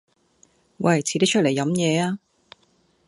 [0.77, 2.17] 喂，遲啲出嚟飲嘢啊